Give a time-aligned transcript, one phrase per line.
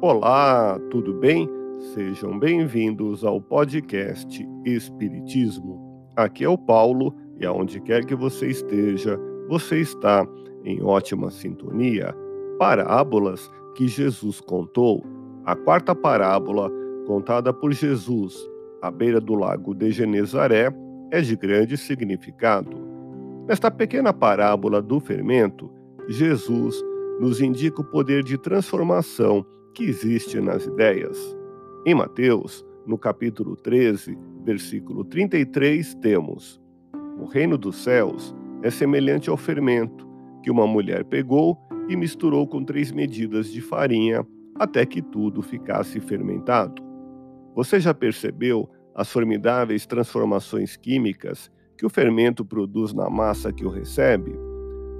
[0.00, 1.50] Olá, tudo bem?
[1.92, 6.06] Sejam bem-vindos ao podcast Espiritismo.
[6.14, 10.24] Aqui é o Paulo e aonde quer que você esteja, você está
[10.64, 12.14] em ótima sintonia.
[12.60, 15.04] Parábolas que Jesus contou.
[15.44, 16.70] A quarta parábola,
[17.04, 18.36] contada por Jesus
[18.80, 20.72] à beira do lago de Genezaré,
[21.10, 22.78] é de grande significado.
[23.48, 25.68] Nesta pequena parábola do fermento,
[26.08, 26.80] Jesus
[27.18, 29.44] nos indica o poder de transformação
[29.78, 31.16] que existe nas ideias.
[31.86, 36.60] Em Mateus, no capítulo 13, versículo 33, temos:
[37.20, 40.04] O reino dos céus é semelhante ao fermento
[40.42, 41.56] que uma mulher pegou
[41.88, 46.82] e misturou com três medidas de farinha até que tudo ficasse fermentado.
[47.54, 53.70] Você já percebeu as formidáveis transformações químicas que o fermento produz na massa que o
[53.70, 54.34] recebe?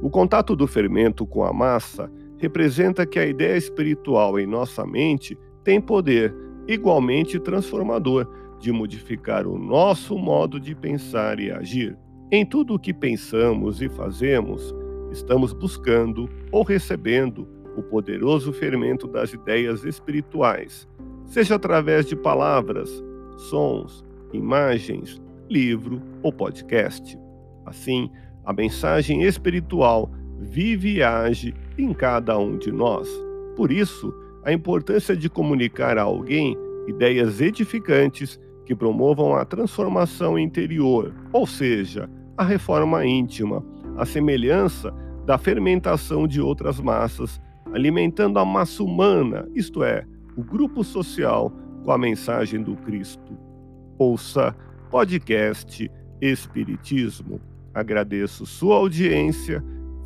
[0.00, 2.08] O contato do fermento com a massa
[2.38, 6.34] representa que a ideia espiritual em nossa mente tem poder
[6.66, 8.26] igualmente transformador
[8.58, 11.96] de modificar o nosso modo de pensar e agir.
[12.30, 14.74] Em tudo o que pensamos e fazemos,
[15.10, 20.86] estamos buscando ou recebendo o poderoso fermento das ideias espirituais,
[21.26, 22.90] seja através de palavras,
[23.36, 27.18] sons, imagens, livro ou podcast.
[27.64, 28.10] Assim,
[28.44, 33.08] a mensagem espiritual vive e age em cada um de nós.
[33.56, 34.14] Por isso,
[34.44, 42.08] a importância de comunicar a alguém ideias edificantes que promovam a transformação interior, ou seja,
[42.36, 43.64] a reforma íntima,
[43.96, 44.94] a semelhança
[45.26, 47.40] da fermentação de outras massas,
[47.72, 50.04] alimentando a massa humana, isto é,
[50.36, 51.52] o grupo social,
[51.84, 53.36] com a mensagem do Cristo.
[53.98, 54.54] Ouça
[54.90, 57.40] podcast Espiritismo.
[57.74, 59.62] Agradeço sua audiência,